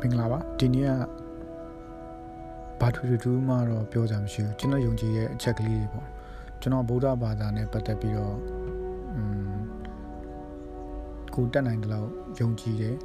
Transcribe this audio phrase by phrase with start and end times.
[0.00, 0.92] မင်္ဂလာပါဒီနေ့က
[2.80, 6.06] ဘာထူထူးမှတော့ပြောကြမရှိဘူးကျွန်တော်ယုံကြည်ရဲ့အချက်ကလေးတွေပေါ့
[6.60, 8.36] ကျွန်တော်ဗုဒ္ဓဘာသာနဲ့ပတ်သက်ပြီးတော့
[9.14, 9.56] อืม
[11.34, 12.10] ကိုတက်နိုင်တဲ့လောက်
[12.40, 12.96] ယုံကြည်တယ်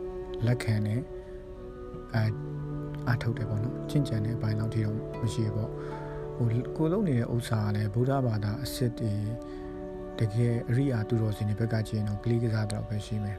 [0.46, 1.02] လက်ခံတယ်
[2.14, 2.24] အဲ
[3.10, 5.72] အထုတ်တယ်ပေါ့နော်ကျင့်ကြံတဲ့ဘိုင်းလောက်ထိတော့မရှိဘူးပေါ့
[6.36, 6.48] ဟို
[6.78, 9.14] ကိုလုံးနေတဲ့ဥစ္စာကလည်းဗုဒ္ဓဘာသာအစစ်တွေ
[10.20, 13.38] တကယ်အရိယာသူတော်စင်တွေဘက်ကကြည့်ရင်တော့ကလေးကစားတော့ပဲရှိမယ်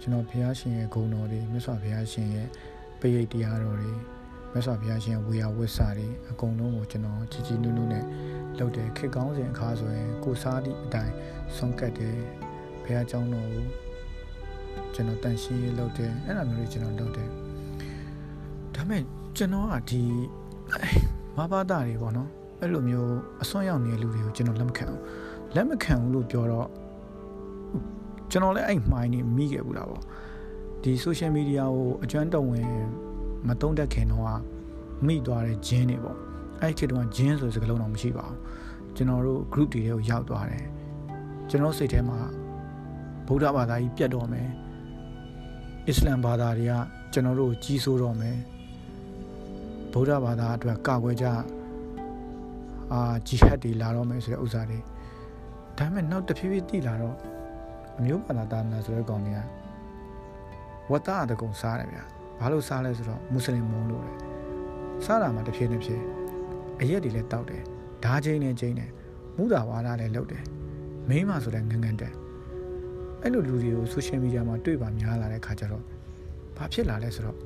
[0.00, 2.48] ကျွန်တော်ဘုရားရှင်ရဲ့ဂုဏ်တော်တွေမြတ်စွာဘုရားရှင်ရဲ့
[3.00, 3.92] ပိဋိတရားတော်တွေ
[4.52, 8.04] မြတ်စွာဘုရားရှင်ရဲ့ဝေယဝိဆာတွေအကုန်လုံးကိုကျွန်တော်ကြည်ကြည်နုနုနဲ့
[8.58, 11.14] လုပ်တယ်ခေတ်ကောင်းစဉ်အခါဆိုရင်ကိုစားသည့်အတိုင်း
[11.56, 12.16] ဆုံးကတ်တယ်
[12.84, 13.64] ဘုရားကျောင်းတော်ကို
[14.94, 17.28] ကျွန်တော်တန်ရှင်းရေးလုပ်တယ်အဲ့လိုမျိုးတွေကျွန်တော်လုပ်တယ်
[18.74, 19.02] ဒါပေမဲ့
[19.36, 20.02] ကျွန်တော်ကဒီ
[21.36, 22.28] မဘာသာတွေပေါ့နော်
[22.60, 23.12] အဲ့လိုမျိုး
[23.42, 25.00] အစွမ်းရောက်နေတဲ့လူတွေကိုကျွန်တော်လက်မခံဘူး
[25.54, 26.68] လက်မခံဘူးလို့ပြောတော့
[28.30, 30.02] ကျွန်တော်လည်းအဲ့မှိုင်းနေမိခဲ့ဘူးလားပေါ့
[30.82, 32.70] ဒီ social media ကိုအကျွမ်းတော်ဝင်
[33.46, 34.40] မတုံးတက်ခင်တော့
[35.06, 36.18] မိသွားတဲ့ဂျင်းတွေပေါ့
[36.60, 38.38] အဲ့ခေတ်တုန်းကဂျင်းဆိုတဲ့စကားလုံးတော့မရှိပါဘူး
[38.96, 40.66] ကျွန်တော်တို့ group တွေထဲကိုရောက်သွားတယ်
[41.48, 42.18] ကျွန်တော်စိတ်ထဲမှာ
[43.26, 44.48] ဗုဒ္ဓဘာသာကြီးပြတ်တော့မယ်
[45.88, 46.74] အစ္စလမ်ဘာသာတွေက
[47.12, 48.36] ကျွန်တော်တို့ကြီးစိုးတော့မယ်
[49.92, 51.26] ဗုဒ္ဓဘာသာအတွက်ကာကွယ်ကြ
[52.92, 54.78] အာဂျီဟတ်တွေလာတော့မယ်ဆိုတဲ့ဥစ္စာတွေ
[55.78, 57.16] ဒါပေမဲ့နောက်တစ်ဖြည်းဖြည်းတည်လာတော့
[57.98, 59.40] အမျိုးဘာသာတာနာဆိုတဲ့ကောင်တွေက
[60.90, 62.02] ဝတ်သားတဲ့ကုံစားတယ်ဗျာ
[62.40, 64.12] ဘာလို့စားလဲဆိုတော့မွတ်စလင်မုံလို့လေ
[65.04, 66.04] စားတာမှတစ်ဖြည်းဖြည်း
[66.80, 67.62] အရက်တွေလည်းတောက်တယ်
[68.04, 68.90] ဓာချင်းနဲ့ချင်းနဲ့
[69.36, 70.44] မူတာဝါဒလည်းလုပ်တယ်
[71.08, 72.14] မိန်းမဆိုတဲ့ငငန်တက်
[73.22, 75.84] အဲ့လိုလူတွေကိုဆိုရှယ်မီဒီယာမှာတွေ့ပါများလာတဲ့ခါကျတော့
[76.56, 77.36] ဘာဖြစ်လာလဲဆိုတော့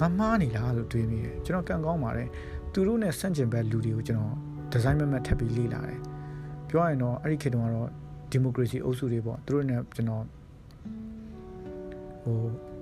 [0.00, 2.28] ငါမှားနေလားလို့တွေးမိတယ်ကျွန်တော်ကံကောင်းပါတယ်
[2.72, 4.36] သူတို့နဲ့ဆန့်ကျင်ဘက်လူတွေကိုကျွန်တော်
[4.72, 6.00] ဒီဇိုင်းမမတ်ထပ်ပြီးလေ့လာတယ်
[6.68, 7.88] ပြောရရင်တော့အဲ့ဒီခေတ်တုန်းကတော့
[8.30, 10.22] ဒီမိုကရေစီအုပ်စုတွေပေါ့သူတို့နဲ့ကျွန်တော်
[12.22, 12.36] ဟို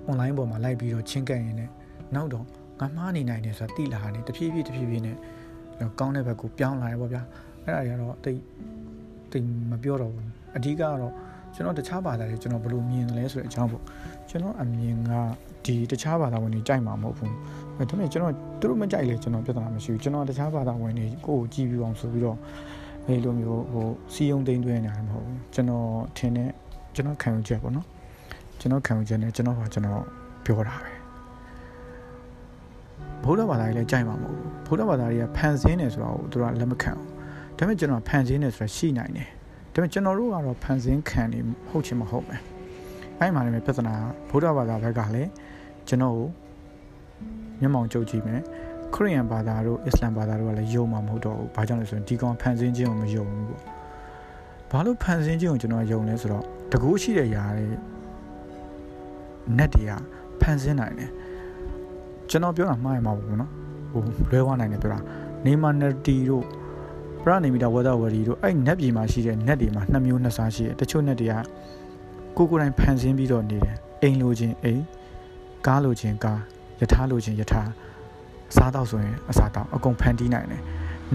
[0.09, 1.69] online ပေါ်မှာလိုက်ပြီးတော့ချင်းကပ်ရင်းနဲ့
[2.15, 2.45] နောက်တော့
[2.79, 5.17] ငါမှားနေနိုင်တယ်ဆိုတာသိလာတယ်တဖြည်းဖြည်းတဖြည်းဖြည်းနဲ့
[5.99, 7.21] ကောင်းတဲ့ဘက်ကိုပြောင်းလာတယ်ပေါ့ဗျာ
[7.65, 8.39] အဲ့ဒါတွေကတော့တိတ်
[9.31, 10.27] တိတ်မပြောတော့ဘူး
[10.57, 11.13] အဓိကကတော့
[11.55, 13.83] ကျွန်တော်တခြားဘာသာတွေကျွန်တော်ဘယ်လိုမြင်တယ်လဲဆိုတဲ့အကြောင်းပေါ့
[14.29, 15.13] ကျွန်တော်အမြင်က
[15.65, 17.33] ဒီတခြားဘာသာဝင်တွေကြိုက်မှာမဟုတ်ဘူး
[17.77, 22.37] ဒါပေမဲ့ကျွန်တော်သူတို့မကြိုက်လေကျွန်တော်ပြဿနာမရှိဘူးကျွန်တော်တခြားဘာသာဝင်တွေကိုကိုကြည့်ပြီးအောင်ဆိုပြီးတော့
[23.07, 25.87] အဲလိုမျိုးဟိုစီယုံသိမ်းသွင်းနေတယ်မဟုတ်ဘူးကျွန်တော်
[26.17, 26.49] ထင်တဲ့
[26.95, 27.87] ကျွန်တော်ခံယူချက်ပေါ့နော်
[28.61, 30.03] ကျွန်တော်ခံယူချက်နဲ့ကျွန်တော်ကကျွန်တော်
[30.45, 30.91] ပြောတာပဲ
[33.23, 37.07] ဗုဒ္ဓဘာသာကြီးလည်းကြိုက်မှာမဟုတ်ဘူးဗုဒ္ဓဘာသာကြီးကဖန်ဆင်းတယ်ဆိုတာကိုသူကလက်မခံဘူး
[37.57, 39.27] ဒါပေမဲ့ကျွန်တော်ဖန်ဆင်းတယ်ဆိုတာရှိနိုင်တယ်
[39.73, 41.39] ဒါပေမဲ့ကျွန်တော်တို့ကတော့ဖန်ဆင်းခံနေ
[41.69, 42.41] ဟုတ်ချင်မဟုတ်မယ်
[43.19, 43.93] အဲ့မှာလည်းပြဿနာ
[44.29, 45.29] ဗုဒ္ဓဘာသာဘက်ကလည်း
[45.87, 46.27] ကျွန်တော်ကို
[47.61, 48.41] မျက်မှောင်ကြုတ်ကြည့်မယ်
[48.93, 53.61] ခရစ်ယာန်ဘာသာတို့အစ္စလာမ်ဘာသာတို့ကလည်းယုံမှာမဟုတ်တော့ဘူးဘာကြောင့်လဲဆိုရင်ဒီကောင်ဖန်ဆင်းခြင်းကိုမယုံဘူးပေါ့
[54.71, 57.67] ဘာလို့ဖန်ဆင်းခြင်းကိုကျွန်တော်ယုံလဲဆိုတော့တကူရှိတဲ့ຢာတွေ
[59.57, 59.91] နက်တွေက
[60.41, 61.11] ဖန်ဆင်းနိုင်တယ်
[62.29, 63.51] ကျွန်တော်ပြောတာမှားရမှာပေါ့နော်
[63.91, 64.99] ဟိုလွဲသွားနိုင်တယ်ပြောတာ
[65.45, 66.45] နေမာနယ်တီတို့
[67.23, 71.33] ပရနေမီတာဝေဒဝရီတို့အဲ့နက်ပြည်မှာရှိတဲ့နက်တွေမှာနှစ်မျိုးနှစ်စားရှိတယ်တချို့နက်တွေက
[72.37, 74.81] ကိုကိုယ်တိုင်ဖန်ဆင်းပြီးတော့နေတယ်အိမ်လိုခြင်းအိမ်
[75.67, 76.39] ကားလိုခြင်းကား
[76.81, 77.61] ယထာလိုခြင်းယထာ
[78.55, 80.61] စားတော့ဆိုရင်အစားတော့အကုန်ဖန်တီးနိုင်တယ်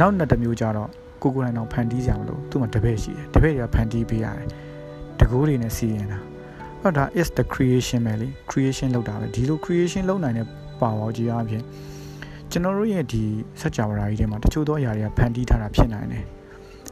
[0.01, 0.89] နောက်နှစ်တစ်မျိုးကြတော့
[1.23, 4.49] ကိုကိုယ်တိုင်တော့ဖန်တီးကြမလို့သူ့မှာတပည့်ရှိတယ်တပည့်တွေကဖန်တီးပေးရတယ်
[5.21, 6.19] တကိုးတွေနဲ့စီရင်တာ
[6.83, 10.47] အဲ့ဒါ is the creation ပဲလေ creation လောက်တာပဲဒီလို creation လောက်နိုင်တဲ့
[10.81, 11.63] ပါဝါကြီးအပြင်
[12.51, 13.23] ကျွန်တော်တို့ရဲ့ဒီ
[13.61, 16.25] စัจ java ကြီးထဲမှာတချို့သောအရာတွေကဖန်တီးထားတာဖြစ်နိုင်တယ်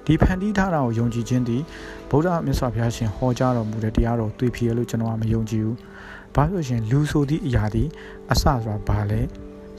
[0.07, 1.63] ဒီဖန်တီးထားတာကိုယုံကြည်ခြင်းသည်
[2.11, 5.77] ဗုဒ္ဓမြတ်စွာဘုရားရှင်ဟောကြားတော်မူတဲ့တရားတော်တွေ့ဖြစ်ရလို့ကျွန်တော်ကမယုံကြည်ဘူး။
[6.35, 7.89] ဘာလို့ရှင်လူဆိုသည့်အရာသည်
[8.33, 9.21] အစဆိုတာဘာလဲ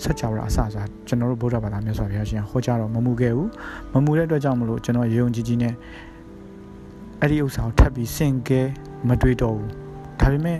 [0.03, 3.49] စัจ java အစဆိုတာကျွန်တော်တို့ဗုဒ္ဓဘာသာမြတ်စွာဘုရားရှင်ဟောကြားတော်မမူခဲ့ဘူး။
[3.93, 5.73] မမူတဲ့အတွက်ကြောင့်မလို့ကျွန်တော်ယုံကြည်ခြင်းနဲ့
[7.21, 8.61] အဲ့ဒီဥစ္စာကိုထပ်ပြီးစင်ကဲ
[9.07, 9.71] မတွေးတော့ဘူး။
[10.21, 10.59] ဒါပေမဲ့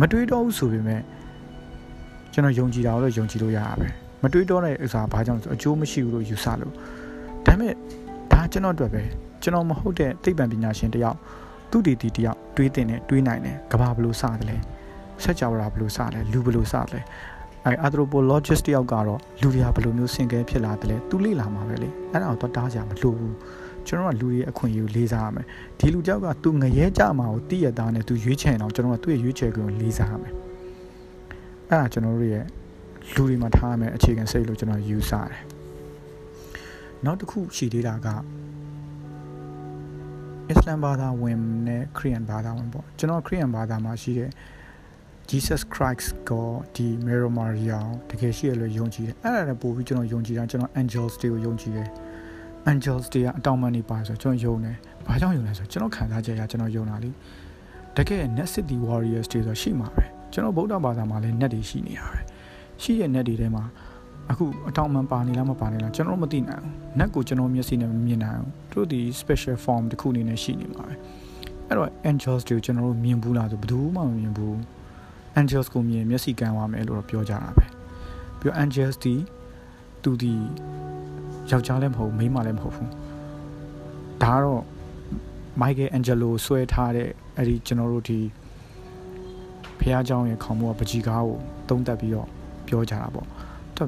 [0.00, 1.00] မတွေးတော့ဘူးဆိုပေမဲ့
[2.32, 3.88] ကျွန်တော်ယုံကြည်တာတော့ယုံကြည်လို့ရတာပဲ
[4.22, 6.74] မတွေးတော့တဲ့ဥစ္စာဘာကြောင့်ဆိုအကျိုးမရှိဘူးလို့ယူဆလို့
[7.46, 7.72] ဒါပေမဲ့
[8.32, 9.02] ဒါကျွန်တော်အတွက်ပဲ
[9.42, 11.18] ကျွန်တော်မဟုတ်တဲ့သိပ္ပံပညာရှင်တယောက်
[11.70, 14.56] သူတည်တည်တယောက်တွေးတင်တယ်တွေးနိုင်တယ်ကဘာဘလို့စတယ်လဲ
[15.22, 17.04] ဆက်ကြဝဠာဘလို့စတယ်လူဘလို့စတယ်
[17.66, 23.34] အဲ anthropologist တယောက်ကတော့လူတွေကဘယ်လိုမျိုးဆင်ကဲဖြစ်လာတယ်လဲသူလေ့လာမှာပဲလေအဲ့ဒါတော့တားကြမလို့ဘူး
[23.88, 25.46] ကျွန်တော်ကလူတွေအခွင့်အရေးကိုလေးစားရမယ်
[25.78, 30.32] ဒီလူကြောက်ကသူငရဲကြမှာကိုတည့်ရသားနဲ့သူရွေးချယ်အောင်ကျွန်တော်ကသူ့ရဲ့ရွေးချယ်ခွင့်ကိုလေးစားရမယ်
[31.70, 32.44] အဲ့ဒါကျွန်တော်တို့ရဲ့
[33.14, 35.30] လူတွေမှာထားရမယ်အခြေခံစိတ်လို့ကျွန်တော်ယူဆတယ်
[37.04, 38.08] နောက်တစ်ခုရှိသေးတာက
[40.50, 44.30] အစ္စလမ်ဘာသာဝင်နဲ့ခရစ်ယာန်ဘာသာဝင်ပေါ့ကျွန်တော်ခရစ်ယာန်ဘာသာမှာရှိတဲ့
[45.30, 47.78] Jesus Christ ကိုဒီ Mary Maria
[48.10, 51.88] တကယ်ရှိရလို့ယုံကြည်တယ်အဲ့ဒါလည်းပို့ပြီးကျွန်တော်ယုံကြည်တာကျွန်တော် angels တွေကိုယုံကြည်တယ်
[52.70, 54.76] angels တွေကအတောင်ပန်နေပါဆိုကျွန်တော်ယုံတယ်
[55.06, 57.10] ဘာကြောင့်ယုံလဲဆိုကျွန်တော်ခံစားချက်အရကျွန်တော်ယုံတာလေ
[57.96, 62.20] တကယ် net city warriors တွေဆိုရှိမှာပဲကျွန်တော်ဗုဒ္ဓဘာသာမှာလည်း net တွေရှိနေတာပဲ
[62.82, 63.64] ရှိတဲ့ net တွေထဲမှာ
[64.30, 70.94] အခုအတောင်မှန်ပါနေလားမပါနေလားကျွန်တော်မသိနိုင်ဘူး net ကိုကျွန်တော်မျက်စိနဲ့မမြင်နိုင်ဘူးသူတို့ဒီ special form တစ်ခုအနေနဲ့ရှိနေမှာပဲ
[71.66, 74.54] အဲ့တော့ angels တွေကိုကျွန်တော်တို့မြင်ဘူးလားဆိုဘယ်သူမှမမြင်ဘူး
[75.38, 77.66] angels ကိုမြင်မျက်စိကန်းသွားမယ်လို့တော့ပြောကြတာပဲ
[78.38, 79.14] ပြီးတော့ angels ဒီ
[80.02, 80.34] သူဒီ
[81.51, 82.89] ယောက်ျားလည်းမဟုတ်မိန်းမလည်းမဟုတ်ဘူး
[84.23, 84.63] ဒါကတော့
[85.61, 88.19] Michael Angelo ဆွဲထားတဲ့အဲ့ဒီကျွန်တော်တို့ဒီ
[89.79, 91.37] ဖះเจ้าရဲ့ခေါင်းမိုးကပကြီကားကို
[91.69, 92.27] သုံးသပ်ပြီးတော့
[92.67, 93.27] ပြောကြတာပေါ့
[93.75, 93.83] သူ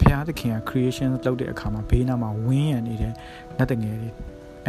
[0.00, 3.12] ဖះသခင်က creation လုပ်တဲ့အခါမှာဘေးနားမှာဝင်းရံနေတဲ့
[3.58, 4.10] နတ်တငယ်တွေ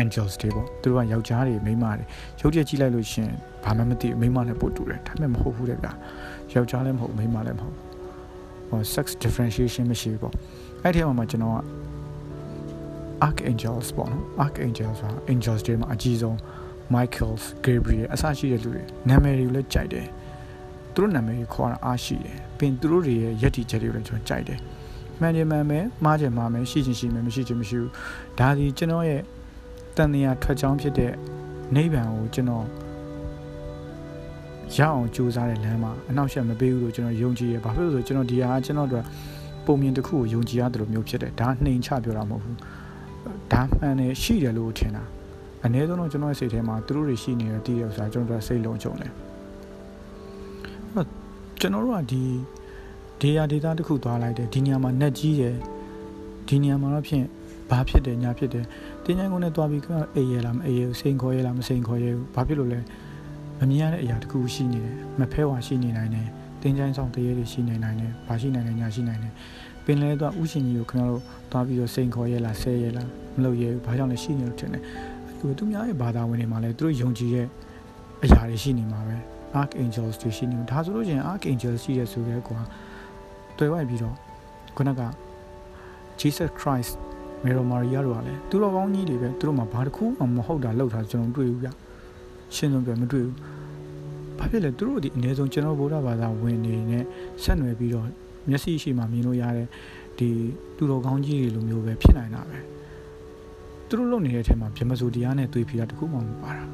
[0.02, 2.06] angels တွေပေါ့သူတို့ကယောက်ျားတွေမိန်းမတွေ
[2.42, 3.30] ရုပ်ချက်ကြည့်လိုက်လို့ရှင်
[3.64, 5.92] ဘာမှမသိမိန်းမနဲ့ပို့တူတယ်ဒါပေမဲ့မဟုတ်ဘူးတဲ့ဗျာ
[6.54, 7.85] ယောက်ျားလည်းမဟုတ်မိန်းမလည်းမဟုတ်
[8.69, 10.35] ဟော sex differentiation မရှိဘူးပေါ့
[10.83, 11.59] အဲ့ဒီမှာကျွန်တော်က
[13.27, 16.37] archangels ပေါ့နော် archangels ဆိုတာ angels တွေမှာအကြီးဆုံး
[16.95, 17.35] Michael
[17.65, 20.07] Gabriel အစရှိတဲ့လူတွေနာမည်တွေကိုလည်းကြိုက်တယ်
[20.95, 24.59] သူတို့နာမည်ကိုခေါ်တာအားရှိတယ်ပင်သူတို့တွေရဲ့ယက်တီချက်တွေကိုလည်းကျွန်တော်ကြိုက်တယ်
[25.21, 27.93] မှန်တယ်မှန်မယ်မှားတယ်မှားမယ်ရှိချင်ရှိမယ်မရှိချင်မရှိဘူး
[28.39, 29.23] ဒါဒီကျွန်တော်ရဲ့
[29.97, 31.13] တန်တရားထွက်ကြောင်းဖြစ်တဲ့
[31.75, 32.65] နိဗ္ဗာန်ကိုကျွန်တော်
[34.75, 39.05] ရအောင်ကြိုးစားတဲ့လမ်းမှာအနောက်ရှက်မပေးဘူးလို့ကျွန်တော်ယုံကြည်ရဘာဖြစ်လို့ဆိုကျွန်တော်ဒီဟာကျွန်တော်တို့
[39.67, 42.57] ပုံမြင်တစ်ခုကိုယုံကြည်ရတယ်လို့မျိုးဖြစ်တယ်ဒါနှိမ်ချပြောတာမဟုတ်ဘူး
[43.53, 45.05] ဒါမှန်တယ်ရှိတယ်လို့ထင်တာ
[45.65, 49.13] အနည်းဆုံးတော့ကျွန်တော်ရဲ့စိတ်ထဲမှာသူတို့တွေရှိနေတယ်တည်ရဆိုတာကျွန်တော်တို့စိတ်လုံးချုံတယ်
[51.61, 52.23] ကျွန်တော်တို့ကဒီ
[53.21, 55.55] ဒေယာဒေတာတစ်ခုသွားလိုက်တယ်ဒီနေရာမှာ net ကြီးတယ်
[56.49, 57.25] ဒီနေရာမှာတော့ဖြင့်
[57.71, 58.65] ဘာဖြစ်တယ်ညာဖြစ်တယ်
[59.05, 62.81] တင်းချိုင်းကုန်းနဲ့သွားပြီးကအေးရလားမအေးရဘူးစိန်ခေါ်ရလားမစိန်ခေါ်ရဘူးဘာဖြစ်လို့လဲ
[63.61, 66.29] မမြင်ရတဲ့အရာတစ်ခုရှိနေတယ်မဖဲဝါရှိနေနိုင်တယ်
[66.63, 69.33] တင်းချိုင်းဆောင်တရေတွေရှိနေနိုင်တယ်ဘာရှိနိုင်တယ်ညာရှိနိုင်တယ်
[69.85, 74.83] ပင်လဲတော့ဥရှင်ကြီးကိုခင်ဗျားတို့သွားပြီးတော့စိန်ခေါ်ရလားဆဲရလားမလုပ်ရဘူးဘာကြောင့်လဲရှိနေလို့ထင်တယ်
[75.39, 77.47] သူသူများရဲ့ဘာသာဝင်တွေမှာလည်းသူတို့ယုံကြည်ရဲ့
[78.25, 79.17] အရာတွေရှိနေမှာပဲ
[79.61, 82.61] archangels တွေရှိနေမှာဒါဆိုလို့ချင်း archangels ရှိရဆိုရဲကွာ
[83.59, 84.15] တွေ့ဝိုက်ပြီးတော့
[84.77, 85.03] ခုနက
[86.21, 86.93] Jesus Christ
[87.45, 91.69] မေရိုမာရီယာတို့ကလည်းသူတော်ကောင်းကြီးတွေပဲသူတို့မှဘာတစ်ခုမှမဟုတ်တာလောက်တာကျွန်တော်တွေ့ဘူးဗျ
[92.55, 93.35] ရှင်းဆုံးပြမတွေ့ဘူး
[94.39, 97.05] ဘာဖြစ်လဲသူတို့ဒီအနည်းဆုံးကျွန်တော်ဗုဒ္ဓဘာသာဝင်နေနဲ့
[97.43, 98.07] ဆက်နွယ်ပြီးတော့
[98.49, 99.67] မျက်စိရှိမှမြင်လို့ရတဲ့
[100.19, 100.29] ဒီ
[100.77, 102.59] သူတော်ကောင်းကြီးတွေလိုမျိုးပဲဖြစ်နိုင်တာပဲ
[103.89, 106.65] သူတို့လုပ်နေတဲ့အထက်မှာဗြဟ္မစိုးတရားနဲ့တွေ့ပြီးတာတခုမှမပါတာ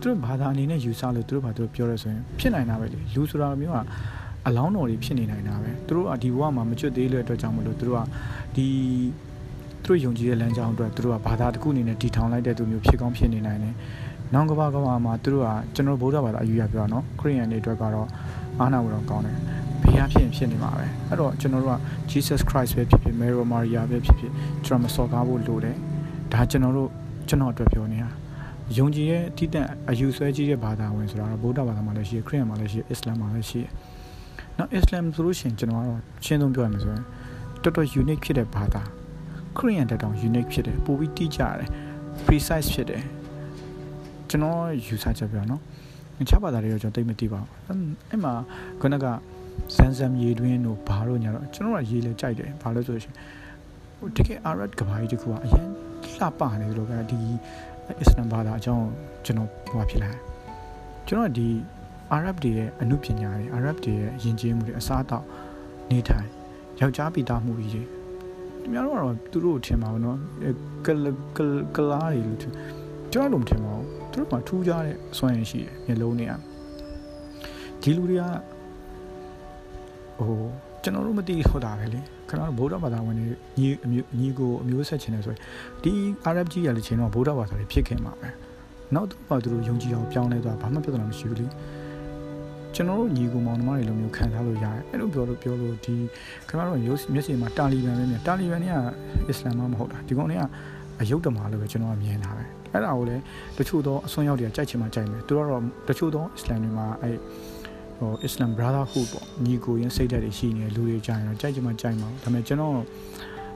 [0.00, 3.78] သူတို့ဘာသာအနေနဲ့ယူဆလို့သူတို့ဘာသူတို့ပြောရဲဆိုရင်ဖြစ်နိုင်တာပဲလေလူဆိုတာမျိုးက
[4.46, 8.00] အလောင်းတော်တွေဖြစ်နေနိုင်တာပဲသူတို့ကဒီဘဝမှာမကျွတ်သေးတဲ့အတွက်ကြောင့်မလို့သူတို့က
[8.56, 8.66] ဒီ
[9.84, 13.74] သူတို့ယုံကြည်တဲ့လမ်းကြောင်းအတွက်သူတို့ကဘာသာတစ်ခုအနေနဲ့တည်ထောင်လိုက်တဲ့သူမျိုးဖြစ်ကောင်းဖြစ်နေနိုင်တယ်။
[14.34, 18.08] နောင်ကဘာကဘာမှာသူတို့ကကျွန်တော်ဗုဒ္ဓဘာသာအယူရပြောနော်ခရိယန်တွေအတွက်ကတော့
[18.60, 19.36] အာနာဝတော်ကောင်းတယ်။
[19.82, 21.78] ဘယ်ဟာဖြစ်ရင်ဖြစ်နေမှာပဲ။အဲ့တော့ကျွန်တော်တို့က
[22.10, 24.32] Jesus Christ ပဲဖြစ်ဖြစ် Mary Maria ပဲဖြစ်ဖြစ်
[24.66, 25.76] ကျွန်တော်မစော်ကားဖို့လိုတယ်။
[26.32, 26.88] ဒါကျွန်တော်တို့
[27.28, 28.08] ကျွန်တော်အတွက်ပြောနေတာ။
[28.78, 33.70] ယုံကြည်ရဲ့တိတန့်အယူဆွဲကြီးတဲ့ဘာသာဝင်ဆိုတာတော့ဗုဒ္ဓဘာသာမှာလည်းရှိတယ်ခရိယန်မှာလည်းရှိတယ်အစ္စလာမ်မှာလည်းရှိတယ်။
[34.58, 37.02] နောက်အစ္စလာမ်ဆိုလို့ရှိရင်ကျွန်တော်ကတော့ရှင်းဆုံးပြောရမယ်ဆိုရင်
[37.62, 38.82] တော်တော် unique ဖြစ်တဲ့ဘာသာ
[39.56, 41.68] ခရီးယန်တက်တောင် unique ဖြစ်တယ်ပိုပြီးတိကျတယ်
[42.26, 43.02] precise ဖြစ်တယ်
[44.31, 45.61] ကျွန်တော်ယူဆချက်ပြောနော်
[46.21, 47.49] အခြားဘာသာတွေတော့ကျွန်တော်သိမသိပါဘူး
[48.09, 48.33] အဲ့မှာ
[48.81, 49.05] ခုနက
[49.75, 53.13] စမ်းစမ်းရေတွင်းတို့ဘာလို့ညာတော့ကျွန်တော်ကရေလေကြိုက်တယ်ဘာလို့ဆိုရှင်
[53.97, 55.67] ဟိုတကယ် Arab ကဘာကြီးတခုကအရင်
[56.19, 57.19] လှပနေလို့ပဲဒီ
[57.99, 58.87] အစ္စလမ်ဘာသာအကြောင်း
[59.25, 60.11] ကျွန်တော်ဟိုဖြစ်လာ
[61.07, 61.47] ကျွန်တော်ဒီ
[62.15, 65.25] Arab တွေရဲ့အမှုပညာတွေ Arab တွေရဲ့ယဉ်ကျေးမှုတွေအစားအသောက်
[65.91, 66.27] နေထိုင်
[66.79, 67.83] ယောက်ျားပိသားမှုကြီးတွေ
[68.61, 70.17] သူများတို့ကတော့သူတို့ထင်ပါဘူးเนาะ
[70.85, 71.05] ကလ
[71.37, 72.39] ကလကလားတွေလို့
[73.11, 76.32] ကျွန်တော်လုံးမထင်ပါဘူး သူတို့ကထူးခြားတဲ့အစွမ်းရည်ရှိတယ်မျက်လုံးတွေက
[77.82, 78.24] ဒီလူတွေက
[80.18, 80.40] ဟို
[80.82, 83.26] ကျွန်တော်တို့မသိဟုတ်တာပဲလေခဏတော့ဗုဒ္ဓဘာသာဝင်တွေ
[83.58, 85.40] ညီအမျိုးညီကိုအမျိုးဆက်ချင်တယ်ဆိုရင်
[85.82, 85.92] ဒီ
[86.32, 88.28] RFG ရလည်းချင်းတော့ဗုဒ္ဓဘာသာတွေဖြစ်ခင်မှာပဲ
[88.94, 91.46] နောက်သူကသူတို့ယုံကြည်အောင်ပြောင်းလဲသွားဘာမှပြဿနာမရှိဘူးလေ
[92.74, 95.94] ကျွန်တော်တို့ညီကူမောင်နှမတွေလိုမျိုးခံစားလို့ရတယ်အဲ့လိုပြောလို့ပြောလို့ဒီ
[96.48, 98.76] ခင်ဗျားတို့ရုပ်မျက်စိမှာတာလီဘန်ပဲမြင်တာလီဘန်တွေက
[99.28, 100.42] အစ္စလာမ်မဟုတ်တာဒီကောင်တွေက
[101.00, 103.22] အယုတ်တမာလို့ပဲကျွန်တော်ကမြင်တာပဲ အဲ့ဒါကိုလည်း
[103.58, 107.16] တချို့သောအစွန်းရောက်တွေကကြိုက်ချင်မှကြိုက်မယ်သူတို့ကတော့တချို့သောအစ္စလာမ်တွေမှာအဲ့
[107.98, 112.74] ဟို Islam Brotherhood ပေါ့ညီကိုရင်းစိတ်ဓာတ်တွေရှိနေတဲ့လူတွေကြိုင်တော့ကြိုက်ချင်မှကြိုက်မှာဒါပေမဲ့ကျွန်တော်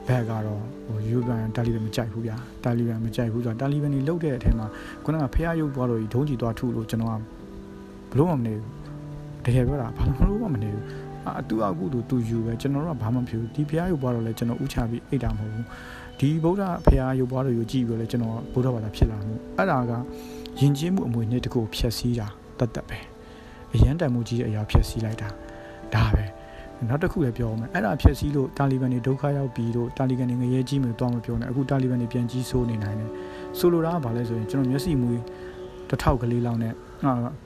[0.07, 4.67] ဘက်ကတော့ဟိုယူဘန်တာလီဘန်မကြိုက်ဘူးဗျာတာလီဘန်မကြိုက်ဘူးဆိုတာတာလီဘန်တွေလုတ်တဲ့အထက်မှာ
[5.03, 7.15] ခုနကဖះရုပ်သွားလို့ဒုံးကြီးသွားထုလို့ကျွန်တော်က
[8.11, 8.71] ဘလို့မှမနေဘူး
[9.45, 10.83] တကယ်ပြောတာဘာလို့မှမနေဘူး
[11.39, 15.65] အတူအကူတူတူယူပဲကျွန်တော်တို့ကဘာမှမဖြစ်ဘူးဒီဖះရုပ်သွားတော့လဲကျွန်တော်ဥချပြီးအိတ်တာမဟုတ်ဘူး
[16.19, 19.91] ဒီဗုဒ္ဓဖះရုပ်သွားလို့ယူကြည့်ပြီးလဲကျွန်တော်ဗုဒ္ဓဘာသာဖြစ်လာမှုအဲ့ဒါက
[20.59, 22.27] ယဉ်ကျေးမှုအမွေနှစ်တကူဖြည့်ဆည်းတာ
[22.59, 22.99] တတ်တတ်ပဲ
[23.73, 25.29] အရန်တန်မှုကြီးတဲ့အရာဖြည့်ဆည်းလိုက်တာ
[25.93, 26.25] ဒါပဲ
[26.89, 33.11] နောက်တစ်ခုလည်းပြောအောင်မယ်အဲ့ဒါဖြည့်ဆည်းလို့တာလီဘန်တွေဒုက္ခရောက်ပြီးတော့တာလီဘန်တွေငရဲကြီးမျိုးတော့မပြောနဲ့အခုတာလီဘန်တွေပြန်ကြီးဆိုးနေနိုင်တယ်
[33.57, 35.21] ဆိုလိုတာကဘာလဲဆိုရင်ကျွန်တော်မျက်စိမွေး
[35.89, 36.73] တစ်ထောက်ကလေးလောက်နဲ့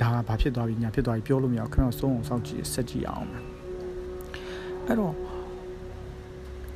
[0.01, 3.27] ဒါဘာဖြစ်သွားပြီညာဖြစ်သွားပြီပြောလို့မရဘူးခဏဆုံးအောင်စောင့်ကြည့်ဆက်ကြည့်အောင်
[4.85, 5.13] အဲ့တော့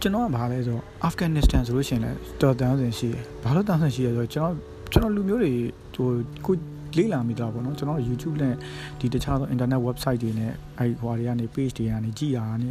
[0.01, 4.55] ကျွန်တော်ကဘာလဲဆိုတော့အာဖဂန်နစ္စတန်ဆိုလို့ရှိရင်လည်းတော်တန်းစင်ရှိတယ်ဘာလို့တန်းစင်ရှိရဆိုတော့ကျွန်တော်
[4.93, 5.53] ကျွန်တော်လူမျိုးတွေ
[5.95, 6.09] ဟို
[6.45, 6.55] ကို
[6.97, 8.53] လေးလာမိတော့ဗောနော်ကျွန်တော် YouTube နဲ့
[8.99, 12.69] ဒီတခြားသော internet website တွေနဲ့အဲ့ဟိုတွေကနေ page တွေကနေကြည်ရတာနေ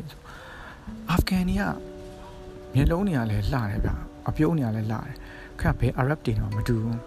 [1.11, 1.63] အာဖဂန်တွေက
[2.75, 3.91] မျက်လုံးတွေကလည်းလှတယ်ဗျ
[4.29, 5.15] အပြုံးတွေကလည်းလှတယ်
[5.61, 6.99] ခက်ဘယ် Arab တွေတော့မတူဘူး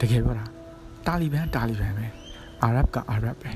[0.00, 0.46] တကယ်ပြောတာ
[1.06, 2.06] တာလီဘန်တာလီဘန်ပဲ
[2.66, 3.50] Arab က Arab ပဲ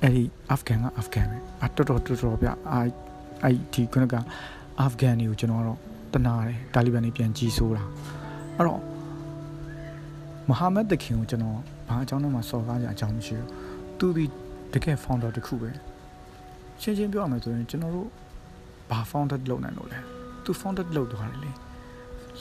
[0.00, 2.88] အဲ့ဒီအာဖဂန်ကအာဖဂန်ပဲအတော်တော်တော်တော်ဗျအဲ့
[3.42, 4.14] အဲ့ဒီခုနက
[4.80, 5.78] အာဖဂန်တွေကိုကျွန်တော်တော့
[6.14, 7.84] တနာတယ်တာလီဘန်တွေပြန်ကြီးဆိုးတာ
[8.56, 8.80] အဲ့တော့
[10.48, 11.58] မဟာမက်တခင်ကိုကျွန်တော်
[11.88, 13.48] ဘာအကြောင်းနဲ့မှစော်ကားကြအကြောင်းမရှိဘူး
[13.98, 14.24] သူဒီ
[14.72, 15.70] တကယ် founder တခုပဲ
[16.80, 18.08] ရှင်းရှင်းပြောရမယ်ဆိုရင်ကျွန်တော်တို့
[18.90, 19.98] ဘာ founder လုပ်နိုင်လို့လဲ
[20.44, 21.50] သူ founder လုပ်သွားတယ်လေ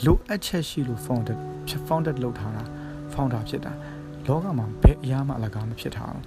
[0.05, 1.38] လိုအပ်ချက်ရှိလို့ founder
[1.88, 2.63] founder လုပ်ထားတာ
[3.13, 3.72] founder ဖြစ်တာ
[4.27, 6.24] လောကမှာဘယ်အရာမှအလကားမဖြစ်တာဘူး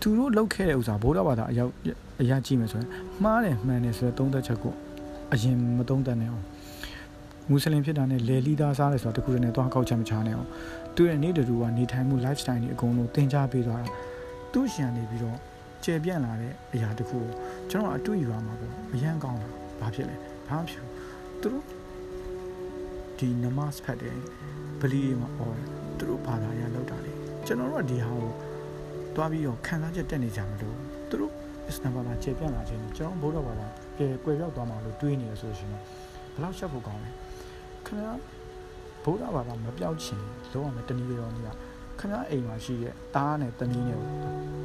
[0.00, 1.72] သူတို့လုပ်ခဲ့တဲ့ဥစ္စာဘိုးတော်ဘာသာအရောက်
[2.20, 2.88] အရာကြည့်မယ်ဆိုရင်
[3.22, 4.74] မှားတယ်မှန်တယ်ဆိုတဲ့သုံးသက်ချက်ကို
[5.32, 6.44] အရင်မသုံးသပ်နဲ့အောင်
[7.48, 10.48] မွတ်စလင်ဖြစ်တာနဲ့လေလီသားစားတယ်ဆိုတာတခုတည်းနဲ့သွားကောက်ချက်မချနဲ့အောင်
[10.96, 13.88] သူရဲ့နေ့တူကနေထိုင်မှု lifestyle တွေအကုန်လုံးသင်ကြားပေးသွားတာ
[14.52, 15.38] သူ့ရှင်နေပြီးတော့
[15.84, 17.30] ကျေပြန့်လာတဲ့အရာတခုကို
[17.70, 19.48] ကျွန်တော်အတွေ့အကြုံမှာပေါ့အရန်ကောင်းတာ
[19.80, 20.16] ဘာဖြစ်လဲ
[20.48, 20.92] ဘာမှဖြစ်ဘူး
[21.40, 21.64] သူတို့
[23.18, 24.16] ဒီနမတ်ဖတ်တယ်
[24.80, 25.56] ဗလီမှာអော်
[25.98, 27.12] သူတို့ဘာသာရလောက်တာလေ
[27.46, 28.30] ကျွန်တော်တို့ကဒီဟာကို
[29.16, 30.76] တွားပြီးတော့ခံစားချက်တက်နေကြမလို့
[31.10, 31.41] သူတို့အ
[31.72, 35.80] စ္စလာမ်ဘာသာကျေပြန့်လာခြင်းကျွန်တော်ဘုရားဘာသာပြေကွယ်ပြောက်သွားမှာလို့တွေးနေရဆိုလို့ရှိရင်
[36.34, 37.10] ဘယ်လောက်ရှက်ဖို့ကောင်းလဲ
[37.86, 38.12] ခင်ဗျာ
[39.04, 41.48] ဗုဒ္ဓဘာသာမပြောက်ချင်လုံးဝမတနည်းပြောနေရ
[41.98, 44.00] ခင်ဗျာအိမ်မှာရှိတဲ့တားနဲ့တမီးနဲ့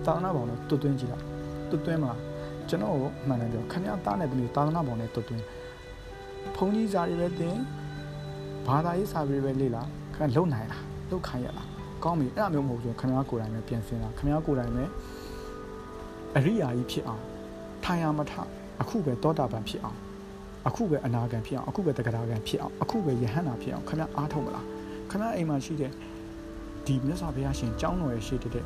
[0.05, 1.25] တာသနာပေါင်းနဲ့တွတ်သွင်းကြည့်လိုက်
[1.69, 2.13] တွတ်သွင်းမှာ
[2.69, 5.43] ကျွန်တော်ကိုမှန်တယ်ပြောခင်ဗျာတားနဲ့တမီးတာသနာပေါင်းနဲ့တွတ်သွင်း
[6.55, 7.55] ဘုန်းကြီးစာတွေပဲသင်
[8.67, 9.83] ဘာသာရေးစာပေပဲလေ့လာ
[10.15, 11.67] ခင်ဗျာလုံနိုင်လားလုံခိုင်းရလား
[12.03, 14.83] ကောင်းပြီအဲ့ဒါမျိုးမဟုတ်ဘူးခင်ဗျာကိုယ်တိုင်ပဲပြင်ဆင်တာခင်ဗျာကိုယ်တိုင်ပဲ
[16.37, 17.23] အရိယာကြီးဖြစ်အောင်
[17.83, 18.33] ထိုင်ရမထ
[18.81, 19.97] အခုပဲတောတာပန်ဖြစ်အောင်
[20.67, 24.65] အခုပဲအနာဂံဖြစ်အောင်အခုပဲတက္ကရာဂံဖြစ်အောင်အခုပဲယဟန္တာဖြစ်အောင်ခင်ဗျာအားထုတ်မလား
[25.09, 25.91] ခင်ဗျာအိမ်မှာရှိတဲ့
[26.85, 28.65] ဒီမြတ်စွာဘုရားရှင်ကျောင်းတော်ရဲ့ရှိတဲ့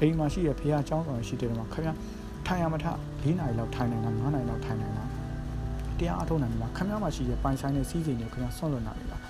[0.00, 1.94] အိမ်မှာရှိတဲ့ဘုရားကျောင်းတော်ရဲ့ရှိတဲ့မှာခင်ဗျာ
[2.46, 2.86] ထိုင်ရမထ
[3.24, 5.08] ၄နာရီလောက်ထိုင်နိုင်လား၅နာရီလောက်ထိုင်နိုင်လား
[5.98, 9.22] တရားအားထုတ်နိုင်လားခင်ဗျာမှာရှိတဲ့ပိုင်ဆိုင်တဲ့စီးစိမ်တွေခင်ဗျာဆွန့်လွတ်နိုင်လား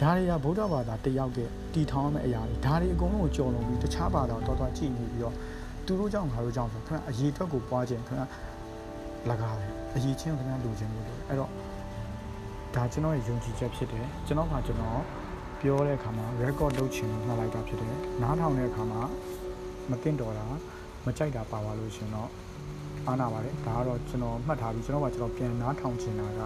[0.00, 5.34] ဒါတွေကဗုဒ္ဓဘာသာတယောက်ရဲ့တည်ထောင်ရမယ့်အရာတွေဒါတွေအကုန်လုံးကိုကြော်လွန်ပြီးတခြားဘာသာတော်တော်ကြည့်နေပြီးတော့
[5.86, 8.26] သူတို့ကြောင့်ငါတို့ကြောင့်ဆိုခင်ဗျာအရေးအတွက်ကိုပွားခြင်းခင်ဗျာ
[9.30, 11.50] လကားတယ်အရေးချင်းခင်ဗျာလူချင်းလို့အဲ့တော့
[12.74, 15.00] ဒါကျွန်တော်ရဲ့ယုံကြည်ချက်ဖြစ်တယ်ကျွန်တော်ကကျွန်တော်
[15.60, 19.00] ပြောတဲ့အခါမှာ record လုပ်ချင်မှလိုက်တာဖြစ်တယ်နားထောင်တဲ့အခါမှာ
[19.90, 20.46] မတင်တော်တာ
[21.06, 22.30] မကြိုက်တာပါပါလို့ရှင်တော့
[23.06, 26.40] အားနာပါတယ်ဒါကတော့ကျွန်တော်မှတ်ထားပြီးကျွန်တော်ကကျွန်တော်ပြန်နားထောင်ချင်တာက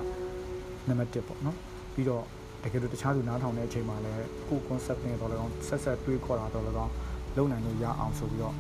[0.89, 1.57] နံပါတ်1ပေါ့နော်
[1.95, 2.23] ပြီးတော့
[2.63, 4.17] တကယ်လို့တခြားသူနားထောင်တဲ့အချိန်မှာလည်း
[4.49, 6.93] ကို concept နဲ့တော့လည်းကောင်းဆက်ဆက်တွေးခေါ်တာတော့လည်းကောင်း
[7.37, 8.55] လုံနိုင်လို့ရအောင်ဆိုပြီးတော့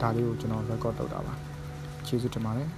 [0.00, 1.34] ဒါလေးကိုကျွန်တော် record လုပ်တာပါ
[2.06, 2.68] ကျေးဇူးတင်ပါတယ်